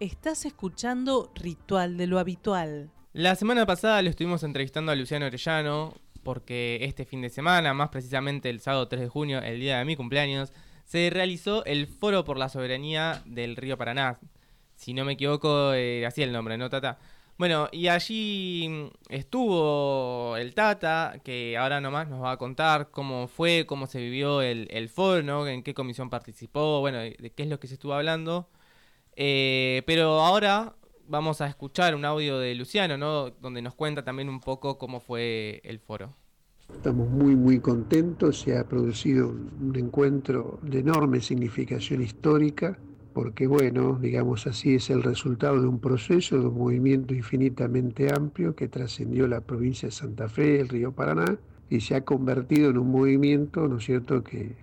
[0.00, 2.90] Estás escuchando Ritual de lo Habitual.
[3.12, 5.92] La semana pasada lo estuvimos entrevistando a Luciano Orellano
[6.22, 9.84] porque este fin de semana, más precisamente el sábado 3 de junio, el día de
[9.84, 10.54] mi cumpleaños,
[10.86, 14.18] se realizó el Foro por la Soberanía del Río Paraná.
[14.74, 16.98] Si no me equivoco, eh, así el nombre, ¿no, Tata?
[17.36, 23.66] Bueno, y allí estuvo el Tata, que ahora nomás nos va a contar cómo fue,
[23.66, 25.46] cómo se vivió el, foro, ¿no?
[25.46, 28.48] en qué comisión participó, bueno, de, qué es lo que se estuvo hablando.
[29.16, 30.74] Eh, pero ahora
[31.06, 33.30] vamos a escuchar un audio de Luciano, ¿no?
[33.30, 36.14] donde nos cuenta también un poco cómo fue el foro.
[36.72, 38.40] Estamos muy, muy contentos.
[38.40, 42.78] Se ha producido un encuentro de enorme significación histórica
[43.12, 48.54] porque bueno, digamos así, es el resultado de un proceso, de un movimiento infinitamente amplio
[48.54, 52.78] que trascendió la provincia de Santa Fe, el río Paraná, y se ha convertido en
[52.78, 54.56] un movimiento, ¿no es cierto?, que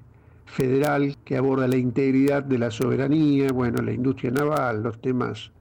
[0.48, 5.52] federal que aborda la integridad de la soberanía, bueno, la industria naval, los temas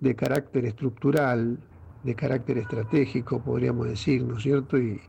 [0.00, 1.58] de carácter estructural,
[2.02, 4.78] de carácter estratégico, podríamos decir, ¿no es cierto?
[4.78, 5.00] Y,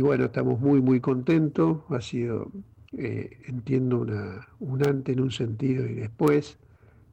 [0.00, 2.50] bueno, estamos muy, muy contentos, ha sido,
[2.96, 6.58] eh, entiendo, una, un antes en un sentido y después,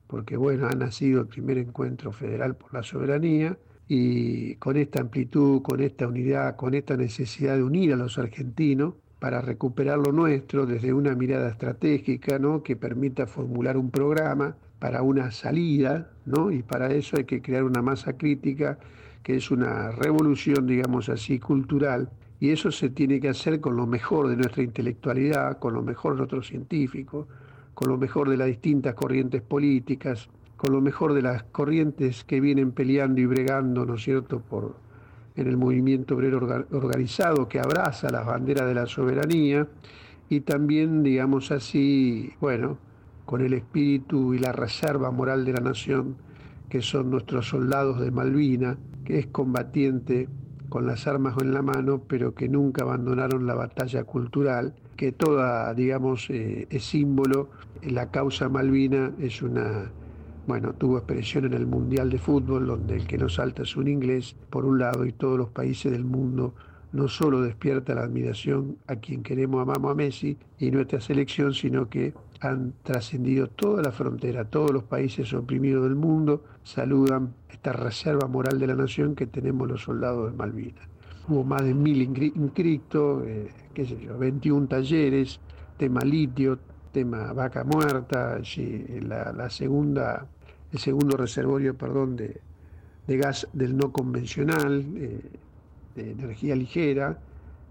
[0.07, 3.57] porque bueno, ha nacido el primer encuentro federal por la soberanía
[3.88, 8.95] y con esta amplitud, con esta unidad, con esta necesidad de unir a los argentinos
[9.23, 12.61] para recuperar lo nuestro desde una mirada estratégica ¿no?
[12.61, 16.52] que permita formular un programa para una salida, ¿no?
[16.52, 18.77] y para eso hay que crear una masa crítica
[19.23, 22.09] que es una revolución, digamos así, cultural,
[22.41, 26.16] y eso se tiene que hacer con lo mejor de nuestra intelectualidad, con lo mejor
[26.16, 27.25] de nuestros científicos,
[27.75, 32.41] con lo mejor de las distintas corrientes políticas, con lo mejor de las corrientes que
[32.41, 34.75] vienen peleando y bregando, ¿no es cierto?, por,
[35.35, 39.67] en el movimiento obrero organizado que abraza las banderas de la soberanía
[40.29, 42.77] y también, digamos así, bueno,
[43.25, 46.15] con el espíritu y la reserva moral de la nación,
[46.69, 50.27] que son nuestros soldados de Malvina, que es combatiente
[50.69, 55.73] con las armas en la mano, pero que nunca abandonaron la batalla cultural que toda,
[55.73, 57.49] digamos, eh, es símbolo.
[57.83, 59.91] La causa Malvina es una,
[60.45, 63.87] bueno, tuvo expresión en el Mundial de Fútbol, donde el que no salta es un
[63.87, 66.53] inglés, por un lado, y todos los países del mundo
[66.91, 71.89] no solo despierta la admiración a quien queremos, amamos a Messi y nuestra selección, sino
[71.89, 78.27] que han trascendido toda la frontera, todos los países oprimidos del mundo saludan esta reserva
[78.27, 80.87] moral de la nación que tenemos los soldados de Malvinas.
[81.27, 85.39] Hubo más de mil inscritos, eh, qué sé yo, 21 talleres,
[85.77, 86.59] tema litio,
[86.93, 88.39] tema vaca muerta,
[89.01, 90.25] la, segunda,
[90.71, 92.39] el segundo reservorio, perdón, de,
[93.17, 95.19] gas del no convencional, eh,
[95.95, 97.17] de energía ligera,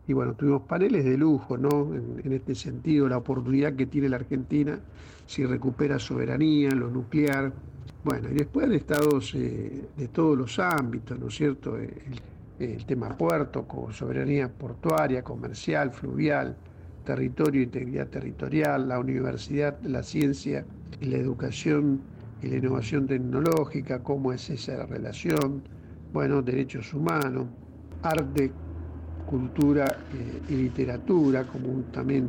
[0.07, 1.95] y bueno, tuvimos paneles de lujo, ¿no?
[1.95, 4.79] En, este sentido, la oportunidad que tiene la Argentina
[5.27, 7.53] si recupera soberanía, lo nuclear.
[8.05, 11.79] Bueno, y después han estados eh, de todos los ámbitos, ¿no es cierto?
[12.59, 16.57] el tema puerto, con soberanía portuaria, comercial, fluvial,
[17.05, 20.65] territorio, integridad territorial, la universidad, la ciencia
[21.01, 22.01] la educación
[22.49, 25.63] la innovación tecnológica, cómo es esa relación,
[26.13, 27.47] bueno, derechos humanos,
[28.03, 28.53] arte,
[29.27, 32.29] cultura eh, y literatura, como también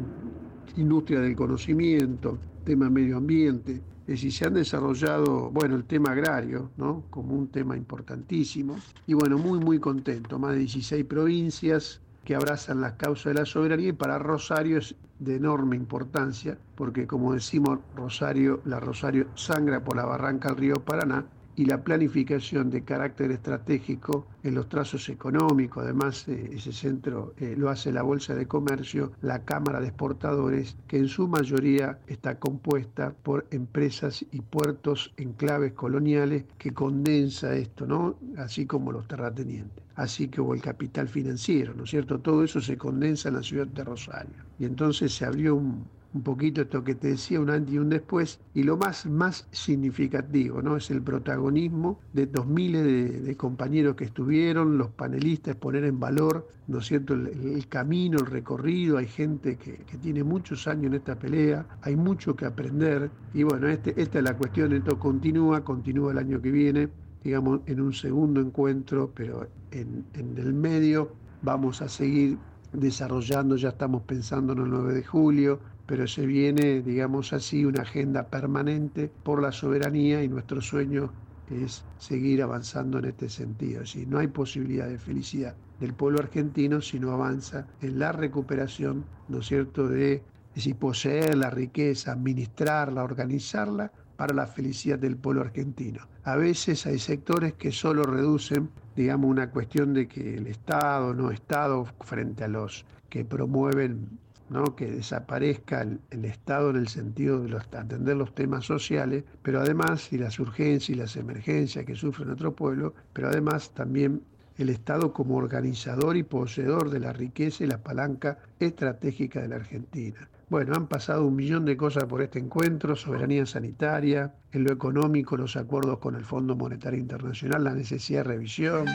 [0.78, 6.70] industria del conocimiento, tema medio ambiente, es decir, se han desarrollado, bueno, el tema agrario,
[6.78, 7.04] ¿no?
[7.10, 8.76] Como un tema importantísimo.
[9.08, 10.38] Y bueno, muy, muy contento.
[10.38, 14.96] Más de 16 provincias que abrazan las causas de la soberanía y para Rosario es
[15.20, 20.76] de enorme importancia, porque como decimos, Rosario, la Rosario sangra por la barranca del río
[20.76, 21.26] Paraná
[21.56, 25.84] y la planificación de carácter estratégico en los trazos económicos.
[25.84, 30.76] Además, eh, ese centro eh, lo hace la Bolsa de Comercio, la Cámara de Exportadores,
[30.88, 37.56] que en su mayoría está compuesta por empresas y puertos en claves coloniales que condensa
[37.56, 38.16] esto, ¿no?
[38.38, 39.84] Así como los terratenientes.
[39.96, 42.20] Así que hubo el capital financiero, ¿no es cierto?
[42.20, 44.44] Todo eso se condensa en la ciudad de Rosario.
[44.58, 47.90] Y entonces se abrió un, un poquito esto que te decía, un antes y un
[47.90, 50.78] después, y lo más, más significativo, ¿no?
[50.78, 52.84] Es el protagonismo de dos miles
[53.26, 58.28] de, compañeros que estuvieron, los panelistas, poner en valor, ¿no es cierto?, el, camino, el
[58.28, 63.44] recorrido, hay gente que, tiene muchos años en esta pelea, hay mucho que aprender, y
[63.44, 66.90] bueno, este, esta es la cuestión, esto continúa, continúa el año que viene,
[67.24, 72.38] digamos, en un segundo encuentro, pero en, en el medio vamos a seguir
[72.74, 77.82] desarrollando, ya estamos pensando en el 9 de julio, pero se viene, digamos así, una
[77.82, 81.12] agenda permanente por la soberanía y nuestro sueño
[81.50, 83.82] es seguir avanzando en este sentido.
[83.82, 89.06] Es no hay posibilidad de felicidad del pueblo argentino si no avanza en la recuperación,
[89.28, 90.24] ¿no es cierto?, de,
[90.56, 96.08] de poseer la riqueza, administrarla, organizarla para la felicidad del pueblo argentino.
[96.24, 101.32] A veces hay sectores que solo reducen, digamos, una cuestión de que el Estado, no
[101.32, 104.20] Estado, frente a los que promueven
[104.54, 104.76] ¿no?
[104.76, 110.18] que desaparezca el, Estado en el sentido de atender los temas sociales, pero además, y
[110.18, 114.22] las urgencias y las emergencias que sufre nuestro pueblo, pero además también
[114.58, 119.56] el Estado como organizador y poseedor de la riqueza y la palanca estratégica de la
[119.56, 120.30] Argentina.
[120.50, 125.36] Bueno, han pasado un millón de cosas por este encuentro, soberanía sanitaria, en lo económico,
[125.36, 128.86] los acuerdos con el Fondo Monetario Internacional, la necesidad de revisión,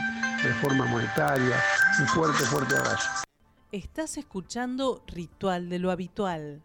[0.44, 1.56] reforma monetaria.
[2.00, 3.27] Un fuerte, fuerte abrazo.
[3.70, 6.62] Estás escuchando Ritual de lo Habitual.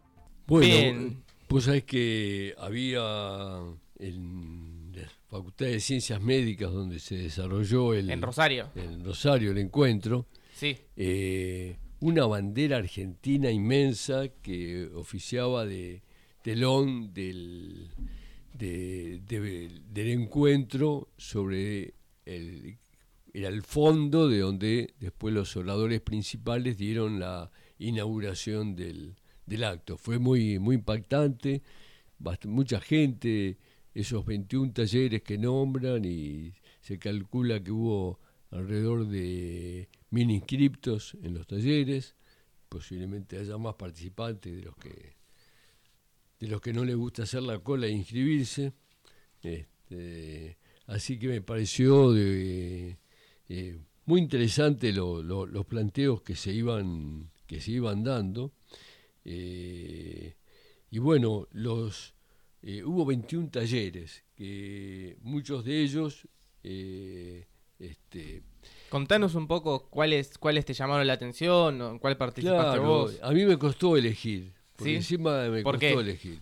[0.47, 1.23] Bueno, Bien.
[1.49, 3.59] pues sabés que había
[3.99, 8.09] en la Facultad de Ciencias Médicas donde se desarrolló el...
[8.09, 8.69] En Rosario.
[8.75, 10.27] En Rosario, el encuentro.
[10.55, 10.77] Sí.
[10.95, 16.03] Eh, una bandera argentina inmensa que oficiaba de
[16.41, 17.89] telón del,
[18.53, 21.95] de, de, del encuentro sobre
[22.25, 22.77] el
[23.33, 29.15] era el fondo de donde después los oradores principales dieron la inauguración del,
[29.45, 29.97] del acto.
[29.97, 31.63] Fue muy, muy impactante,
[32.45, 33.57] mucha gente,
[33.93, 38.19] esos 21 talleres que nombran y se calcula que hubo
[38.51, 42.15] alrededor de mil inscriptos en los talleres,
[42.69, 45.13] posiblemente haya más participantes de los que
[46.39, 48.73] de los que no les gusta hacer la cola e inscribirse.
[49.41, 50.57] Este,
[50.87, 52.97] así que me pareció de,
[53.55, 58.51] eh, muy interesante los planteos que se iban, que se iban dando.
[59.23, 60.33] Eh,
[60.89, 62.15] y bueno, los,
[62.63, 66.27] eh, hubo 21 talleres, que muchos de ellos...
[66.63, 68.41] este,
[68.89, 73.19] Contanos un poco cuáles, cuáles te llamaron la atención, o cuál participaste vos.
[73.21, 76.41] A mí me costó elegir, porque encima me costó elegir.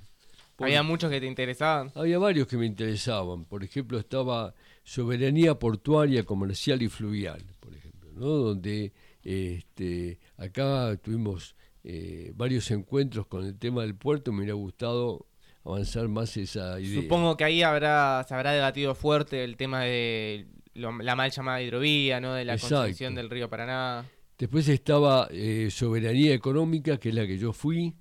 [0.59, 1.91] ¿Había muchos que te interesaban?
[1.95, 3.45] Había varios que me interesaban.
[3.45, 4.53] Por ejemplo, estaba
[4.83, 8.27] soberanía portuaria, comercial y fluvial, por ejemplo, ¿no?
[8.27, 8.93] donde
[9.23, 15.27] este, acá tuvimos eh, varios encuentros con el tema del puerto, me hubiera gustado
[15.63, 17.01] avanzar más esa idea.
[17.01, 22.19] Supongo que ahí habrá, se habrá debatido fuerte el tema de la mal llamada hidrovía,
[22.19, 22.33] ¿no?
[22.33, 24.05] de la construcción del río Paraná.
[24.37, 27.95] Después estaba eh, soberanía económica, que es la que yo fui,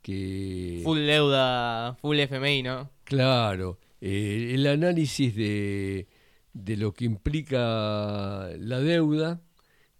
[0.00, 0.80] que...
[0.82, 2.90] Full deuda, full FMI, ¿no?
[3.04, 6.06] Claro, eh, el análisis de
[6.54, 9.42] de lo que implica la deuda,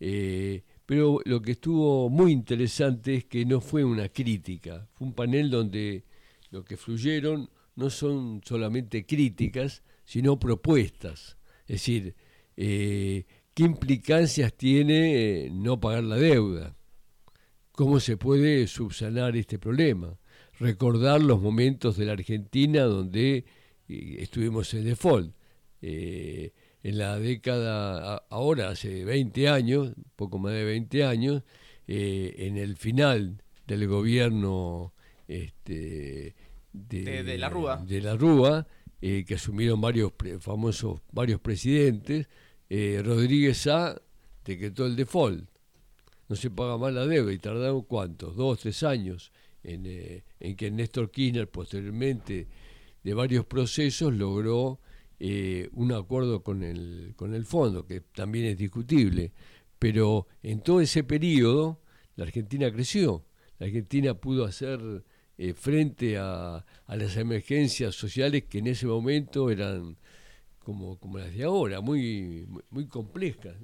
[0.01, 5.15] eh, pero lo que estuvo muy interesante es que no fue una crítica, fue un
[5.15, 6.05] panel donde
[6.51, 11.37] lo que fluyeron no son solamente críticas, sino propuestas.
[11.63, 12.15] Es decir,
[12.57, 16.77] eh, ¿qué implicancias tiene eh, no pagar la deuda?
[17.73, 20.17] ¿Cómo se puede subsanar este problema?
[20.61, 23.45] Recordar los momentos de la Argentina donde
[23.89, 25.35] estuvimos en default
[25.87, 26.53] eh,
[26.83, 31.43] en la década, ahora hace 20 años, poco más de 20 años,
[31.87, 34.95] eh, en el final del gobierno
[35.29, 36.35] este,
[36.73, 38.67] de, la Rúa, de la Rúa
[39.03, 42.29] eh, que asumieron varios famosos varios presidentes,
[42.71, 44.01] Rodríguez A
[44.43, 45.47] decretó el default.
[46.29, 49.33] No se paga más la deuda y tardaron cuántos, dos, tres años
[49.63, 52.49] en, en que Néstor Kirchner posteriormente
[53.03, 54.81] de varios procesos logró
[55.21, 59.33] eh, un acuerdo con el, con el fondo, que también es discutible,
[59.79, 61.81] pero en todo ese periodo
[62.17, 63.25] la Argentina creció,
[63.59, 65.05] la Argentina pudo hacer
[65.37, 69.97] eh, frente a, las emergencias sociales que en ese momento eran
[70.61, 73.57] como, como las de ahora, muy, muy, complejas.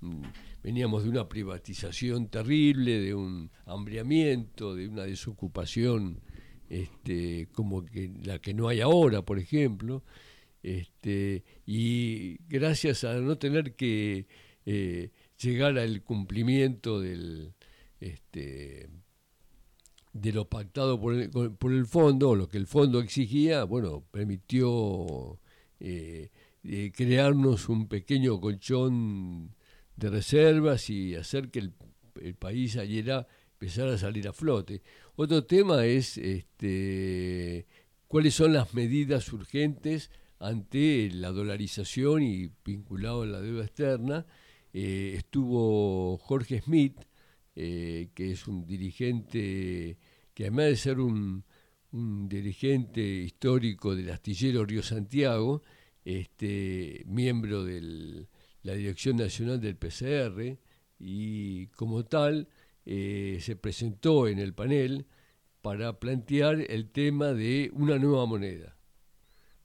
[0.00, 0.22] Mm,
[0.62, 6.20] veníamos de una privatización terrible, de un hambriamiento, de una desocupación
[6.72, 10.02] este, como que la que no hay ahora, por ejemplo,
[10.62, 14.26] este, y gracias a no tener que
[14.64, 17.52] eh, llegar al cumplimiento del,
[18.00, 18.88] este,
[20.14, 25.38] de lo pactado por el, por el fondo, lo que el fondo exigía, bueno, permitió
[25.78, 26.30] eh,
[26.64, 29.54] eh, crearnos un pequeño colchón
[29.96, 31.74] de reservas y hacer que el,
[32.22, 33.26] el país ayer
[33.62, 34.82] empezara a salir a flote.
[35.14, 37.64] Otro tema es este,
[38.08, 44.26] cuáles son las medidas urgentes ante la dolarización y vinculado a la deuda externa.
[44.72, 46.98] Eh, estuvo Jorge Smith,
[47.54, 49.96] eh, que es un dirigente
[50.34, 51.44] que además de ser un,
[51.92, 55.62] dirigente histórico del astillero Río Santiago,
[56.04, 58.26] este, miembro de
[58.62, 60.58] la Dirección Nacional del PCR,
[60.98, 62.48] y como tal
[62.84, 65.06] eh, se presentó en el panel
[65.60, 68.76] para plantear el tema de una nueva moneda.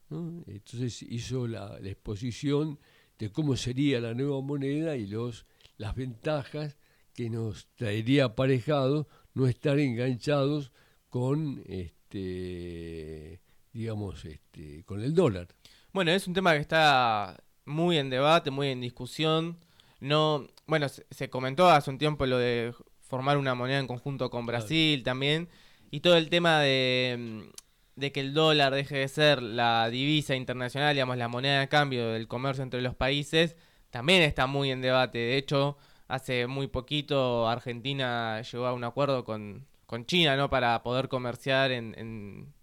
[0.10, 2.80] Entonces hizo la, exposición
[3.20, 5.46] de cómo sería la nueva moneda y los,
[5.78, 6.78] las ventajas
[7.14, 10.72] que nos traería aparejado no estar enganchados
[11.10, 13.42] con este
[13.74, 15.48] digamos este con el dólar.
[15.94, 19.58] Bueno, es un tema que está muy en debate, muy en discusión.
[20.00, 22.74] No, bueno, se, comentó hace un tiempo lo de
[23.08, 25.50] formar una moneda en conjunto con Brasil también
[25.92, 27.50] y todo el tema de
[27.98, 32.10] de que el dólar deje de ser la divisa internacional, digamos, la moneda de cambio
[32.10, 33.58] del comercio entre los países,
[33.90, 35.18] también está muy en debate.
[35.18, 40.50] De hecho, hace muy poquito Argentina llegó a un acuerdo con, con China, ¿no?
[40.50, 42.54] Para poder comerciar en,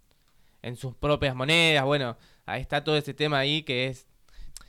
[0.63, 1.85] en, sus propias monedas.
[1.85, 4.07] Bueno, ahí está todo ese tema ahí que es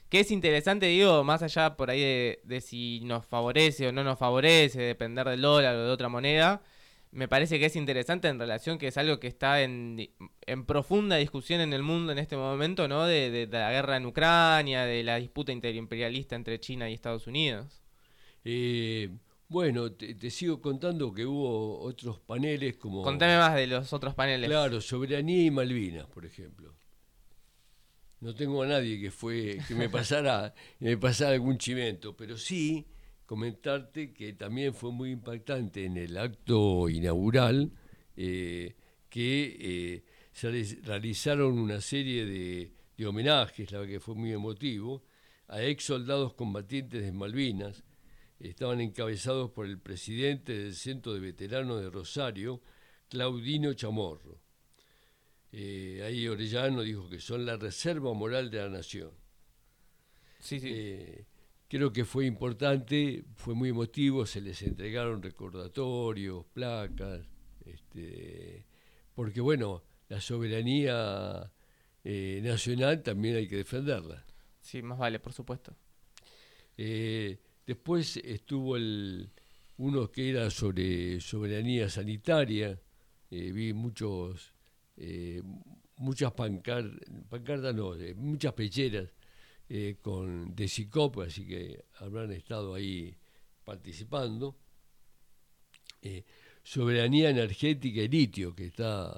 [0.10, 4.04] que es interesante, digo, más allá por ahí de, de si nos favorece o no
[4.04, 6.62] nos favorece, depender del dólar o de otra moneda
[7.16, 10.10] me parece que es interesante en relación que es algo que está en,
[10.46, 13.06] en profunda discusión en el mundo en este momento, ¿no?
[13.06, 17.82] De, la guerra en Ucrania, de la disputa interimperialista entre China y Estados Unidos.
[18.44, 19.10] Eh,
[19.48, 23.02] bueno, te, sigo contando que hubo otros paneles como...
[23.02, 24.50] Contame más de los otros paneles.
[24.50, 26.76] Claro, soberanía y Malvinas, por ejemplo.
[28.22, 32.86] No tengo a nadie que fue que me pasara, me pasara algún chimento, pero sí
[33.26, 37.72] comentarte que también fue muy impactante en el acto inaugural
[38.16, 38.76] eh,
[39.10, 40.52] que eh, se
[40.84, 45.04] realizaron una serie de, homenajes, la que fue muy emotivo,
[45.48, 47.84] a ex soldados combatientes de Malvinas.
[48.40, 52.62] Estaban encabezados por el presidente del Centro de Veteranos de Rosario,
[53.10, 54.42] Claudino Chamorro.
[55.58, 59.12] Eh, ahí Orellano dijo que son la reserva moral de la nación.
[60.42, 61.26] Sí, sí.
[61.70, 67.26] Creo que fue importante, fue muy emotivo, se les entregaron recordatorios, placas,
[67.66, 68.66] este,
[69.14, 71.52] porque bueno, la soberanía
[72.04, 74.26] eh, nacional también hay que defenderla.
[74.60, 75.74] Sí, más vale, por supuesto.
[76.78, 79.32] Eh, después estuvo el
[79.78, 82.78] uno que era sobre soberanía sanitaria,
[83.32, 84.54] eh, vi muchos,
[85.98, 87.00] muchas pancartas,
[87.30, 89.10] pancartas no, muchas pecheras
[89.68, 93.18] eh, con de SICOP, así que habrán estado ahí
[93.64, 94.56] participando.
[96.04, 96.24] Eh,
[96.62, 99.12] soberanía energética y litio, que está,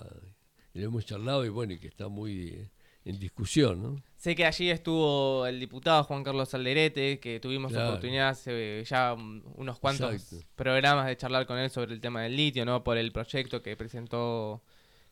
[0.74, 2.72] lo hemos charlado y bueno, que está muy eh,
[3.04, 4.04] en discusión, ¿no?
[4.16, 9.14] Sé que allí estuvo el diputado Juan Carlos Alderete, que tuvimos la oportunidad hace ya
[9.14, 12.84] unos cuantos programas de charlar con él sobre el tema del litio, ¿no?
[12.84, 14.64] Por el proyecto que presentó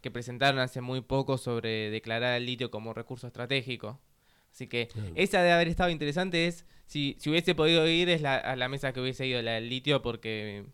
[0.05, 3.99] que presentaron hace muy poco sobre declarar el litio como recurso estratégico.
[4.51, 8.35] Así que esa de haber estado interesante es, si, si hubiese podido ir, es la,
[8.35, 10.67] a la mesa que hubiese ido, la del litio, porque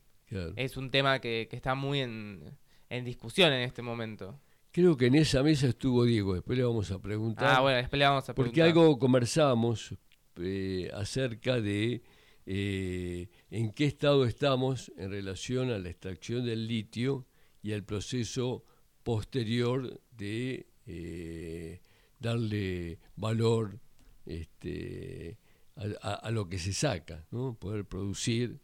[0.58, 2.58] es un tema que, está muy en,
[3.06, 4.38] discusión en este momento.
[4.74, 7.56] Creo que en esa mesa estuvo Diego, después le vamos a preguntar.
[7.56, 8.52] Ah, bueno, después le vamos a preguntar.
[8.52, 9.96] Porque algo conversamos
[10.42, 12.02] eh, acerca de
[12.46, 17.26] eh, en qué estado estamos en relación a la extracción del litio
[17.64, 18.66] y al proceso
[19.04, 21.82] posterior de eh,
[22.20, 23.80] darle valor
[24.26, 25.38] este,
[25.76, 27.56] a, lo que se saca, ¿no?
[27.56, 28.60] poder producir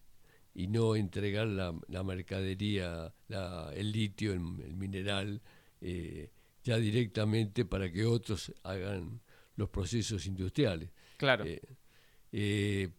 [0.54, 3.14] y no entregar la, mercadería,
[3.76, 5.42] el litio, el, mineral,
[5.82, 6.32] eh,
[6.64, 9.22] ya directamente para que otros hagan
[9.56, 10.90] los procesos industriales.
[11.18, 11.46] Claro.
[11.46, 11.62] Eh,
[12.32, 12.90] eh,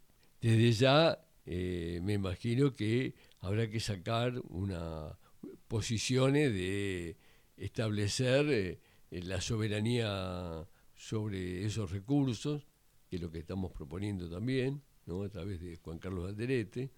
[0.41, 5.19] desde ya me imagino que habrá que sacar una
[5.67, 7.17] posiciones de
[7.59, 12.67] establecer la soberanía sobre esos recursos,
[13.09, 15.23] que es lo que estamos proponiendo también, ¿no?
[15.23, 16.91] a través de Juan Carlos Alderete,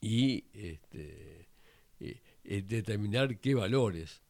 [0.00, 1.48] y este,
[2.00, 4.20] eh, eh, determinar qué valores,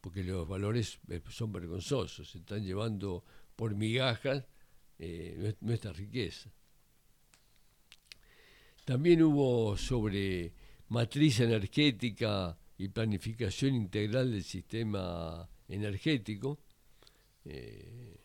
[0.00, 3.24] porque los valores eh, son vergonzosos, se están llevando
[3.56, 4.44] por migajas
[5.60, 6.50] nuestra riqueza.
[8.84, 10.52] También hubo sobre
[10.88, 16.60] matriz energética y planificación integral del sistema energético,
[17.44, 18.16] eh,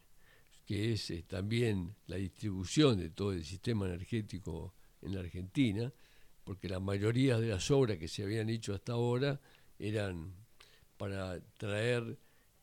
[0.65, 5.91] que es eh, también la distribución de todo el sistema energético en la Argentina,
[6.43, 9.39] porque la mayoría de las obras que se habían hecho hasta ahora
[9.79, 10.33] eran
[10.97, 12.17] para traer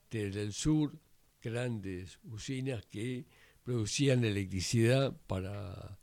[0.09, 0.93] desde el sur
[1.41, 3.25] grandes usinas que
[3.63, 5.99] producían electricidad para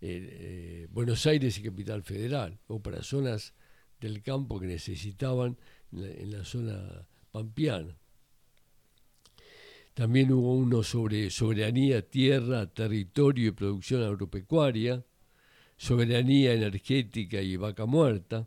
[0.00, 3.54] eh, Buenos Aires y Capital Federal, o para zonas
[4.00, 5.56] del campo que necesitaban
[5.92, 7.96] en la, zona pampeana.
[9.94, 15.04] También hubo uno sobre soberanía, tierra, territorio y producción agropecuaria,
[15.76, 18.46] soberanía energética y vaca muerta.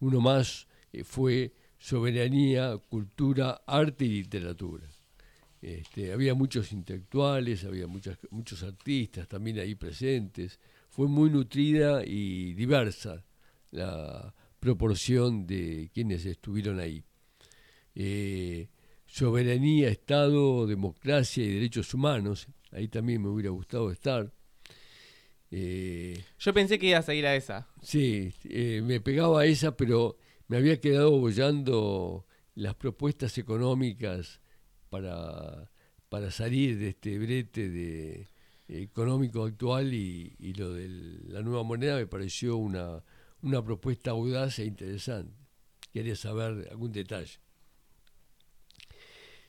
[0.00, 4.86] Uno más eh, fue soberanía, cultura, arte y literatura.
[5.60, 10.58] Este, había muchos intelectuales, había muchos artistas también ahí presentes.
[10.88, 13.22] Fue muy nutrida y diversa
[13.70, 17.02] la proporción de quienes estuvieron ahí.
[17.94, 18.68] Eh,
[19.06, 24.32] soberanía, Estado, democracia y derechos humanos, ahí también me hubiera gustado estar.
[25.50, 27.68] Eh, Yo pensé que ibas a ir a esa.
[27.82, 34.40] Sí, eh, me pegaba a esa, pero me había quedado bollando las propuestas económicas
[34.90, 35.70] para,
[36.08, 38.28] para salir de este brete de,
[38.70, 40.88] económico actual y, lo de
[41.28, 43.02] la nueva moneda me pareció una,
[43.42, 45.34] una propuesta audaz e interesante.
[45.92, 47.38] Quería saber algún detalle.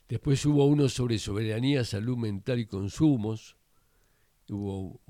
[0.08, 3.56] Después hubo uno sobre soberanía, salud mental y consumos.
[4.48, 5.00] Hubo,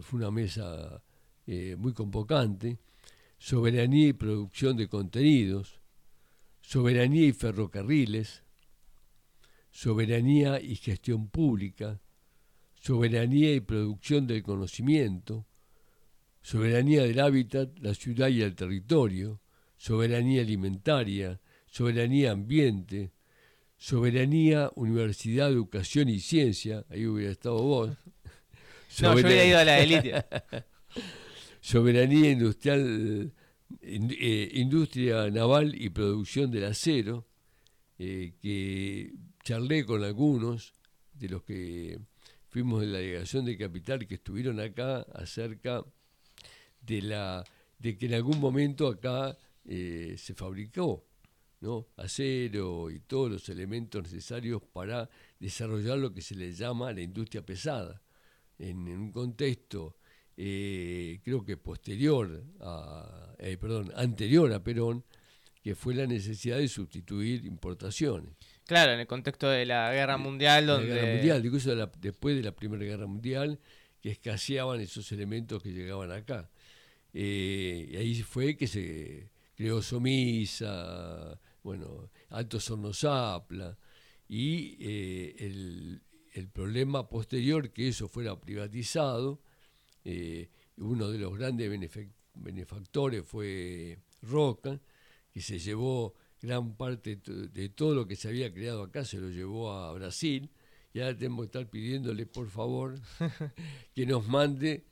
[0.00, 1.02] fue una mesa
[1.46, 2.78] eh, muy convocante.
[3.38, 5.80] Soberanía y producción de contenidos.
[6.60, 8.44] Soberanía y ferrocarriles.
[9.70, 12.00] Soberanía y gestión pública.
[12.74, 15.46] Soberanía y producción del conocimiento.
[16.42, 19.40] Soberanía del hábitat, la ciudad y el territorio.
[19.76, 21.40] Soberanía alimentaria.
[21.66, 23.12] Soberanía ambiente
[23.82, 27.90] Soberanía, Universidad, Educación y Ciencia, ahí hubiera estado vos.
[29.00, 30.24] no, yo hubiera ido a la élite.
[31.60, 33.32] Soberanía industrial,
[33.80, 37.26] eh, industria naval y producción del acero,
[37.98, 40.74] eh, que charlé con algunos
[41.14, 41.98] de los que
[42.50, 45.84] fuimos de la delegación de capital que estuvieron acá acerca
[46.82, 47.44] de la
[47.78, 51.04] de que en algún momento acá eh, se fabricó
[51.60, 51.88] ¿no?
[51.96, 55.08] acero y todos los elementos necesarios para
[55.38, 58.00] desarrollar lo que se le llama la industria pesada.
[58.58, 59.96] En, un contexto,
[60.36, 65.04] eh, creo que posterior a, eh, perdón, anterior a Perón,
[65.60, 68.34] que fue la necesidad de sustituir importaciones.
[68.64, 70.88] Claro, en el contexto de la Guerra Mundial, donde...
[70.88, 73.58] La Guerra Mundial, incluso después de la Primera Guerra Mundial,
[74.00, 76.50] que escaseaban esos elementos que llegaban acá.
[77.12, 83.76] Eh, y ahí fue que se creó Somisa, bueno, Alto Sornosapla,
[84.28, 86.00] y eh, el,
[86.52, 89.42] problema posterior que eso fuera privatizado,
[90.04, 90.48] eh,
[90.78, 91.70] uno de los grandes
[92.34, 94.80] benefactores fue Roca,
[95.30, 99.28] que se llevó gran parte de todo lo que se había creado acá, se lo
[99.28, 100.50] llevó a Brasil,
[100.94, 102.98] y ahora tenemos que estar pidiéndole por favor
[103.94, 104.84] que nos mande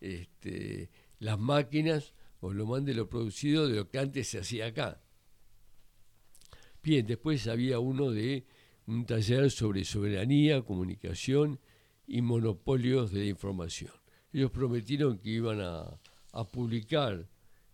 [0.00, 5.00] este, las máquinas o lo mande lo producido de lo que antes se hacía acá.
[6.82, 8.44] Bien, después había uno de
[8.86, 11.58] un taller sobre soberanía, comunicación
[12.06, 13.92] y monopolios de la información.
[14.32, 15.98] Ellos prometieron que iban a,
[16.52, 17.26] publicar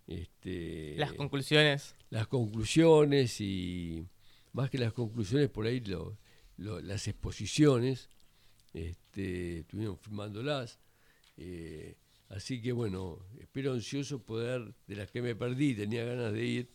[0.06, 1.96] este, las conclusiones.
[2.10, 4.04] Las conclusiones y
[4.52, 5.82] más que las conclusiones, por ahí
[6.58, 8.08] las exposiciones,
[8.72, 10.78] este, estuvieron firmándolas.
[11.36, 11.96] Eh,
[12.30, 16.70] así que bueno, espero ansioso poder, de las que me perdí, tenía ganas de ir,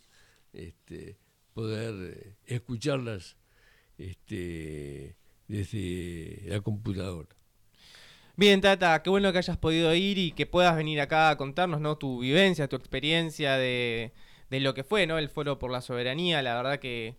[0.54, 1.18] este,
[1.54, 3.38] poder eh, escucharlas
[3.98, 5.15] este,
[5.48, 7.30] desde la computadora.
[8.38, 11.80] Bien, Tata, qué bueno que hayas podido ir y que puedas venir acá a contarnos
[11.80, 11.98] ¿no?
[11.98, 14.12] tu vivencia, tu experiencia de,
[14.50, 15.18] lo que fue ¿no?
[15.18, 16.41] el Foro por la Soberanía.
[16.41, 17.15] La verdad que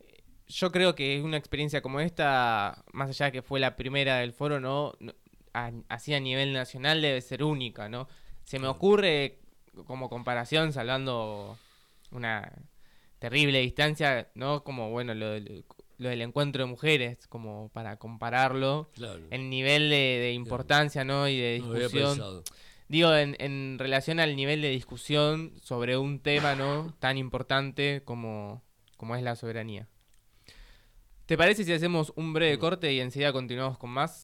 [0.00, 4.18] eh, yo creo que una experiencia como esta, más allá de que fue la primera
[4.20, 4.94] del foro, ¿no?
[5.88, 8.08] Así a nivel nacional debe ser única, ¿no?
[8.44, 9.38] Se me ocurre
[9.86, 11.58] como comparación, salvando
[12.10, 12.52] una
[13.18, 14.64] terrible distancia, ¿no?
[14.64, 15.38] Como, bueno, lo,
[15.98, 18.90] lo del encuentro de mujeres, como para compararlo.
[19.30, 21.28] El nivel de, importancia, ¿no?
[21.28, 22.42] Y de discusión.
[22.88, 26.94] Digo, en, en relación al nivel de discusión sobre un tema, ¿no?
[26.98, 28.62] Tan importante como,
[28.96, 29.88] como es la soberanía.
[31.26, 34.22] ¿Te parece si hacemos un breve corte y enseguida continuamos con más?